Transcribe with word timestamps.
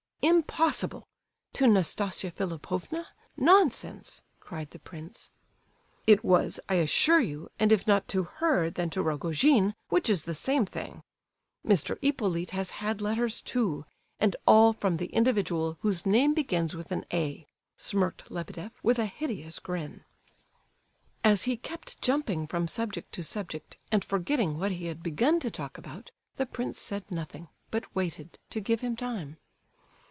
Impossible! 0.23 1.07
To 1.53 1.65
Nastasia 1.65 2.29
Philipovna? 2.29 3.07
Nonsense!" 3.37 4.21
cried 4.39 4.69
the 4.69 4.77
prince. 4.77 5.31
"It 6.05 6.23
was, 6.23 6.59
I 6.69 6.75
assure 6.75 7.21
you, 7.21 7.49
and 7.57 7.71
if 7.71 7.87
not 7.87 8.07
to 8.09 8.25
her 8.37 8.69
then 8.69 8.91
to 8.91 9.01
Rogojin, 9.01 9.73
which 9.89 10.11
is 10.11 10.21
the 10.21 10.35
same 10.35 10.67
thing. 10.67 11.01
Mr. 11.65 11.97
Hippolyte 12.03 12.51
has 12.51 12.69
had 12.69 13.01
letters, 13.01 13.41
too, 13.41 13.83
and 14.19 14.35
all 14.45 14.73
from 14.73 14.97
the 14.97 15.07
individual 15.07 15.79
whose 15.81 16.05
name 16.05 16.35
begins 16.35 16.75
with 16.75 16.91
an 16.91 17.03
A.," 17.11 17.47
smirked 17.75 18.29
Lebedeff, 18.29 18.73
with 18.83 18.99
a 18.99 19.07
hideous 19.07 19.57
grin. 19.57 20.03
As 21.23 21.45
he 21.45 21.57
kept 21.57 21.99
jumping 21.99 22.45
from 22.45 22.67
subject 22.67 23.11
to 23.13 23.23
subject, 23.23 23.75
and 23.91 24.05
forgetting 24.05 24.59
what 24.59 24.71
he 24.73 24.85
had 24.85 25.01
begun 25.01 25.39
to 25.39 25.49
talk 25.49 25.79
about, 25.79 26.11
the 26.35 26.45
prince 26.45 26.79
said 26.79 27.09
nothing, 27.09 27.47
but 27.71 27.95
waited, 27.95 28.37
to 28.51 28.61
give 28.61 28.81
him 28.81 28.95
time. 28.95 29.37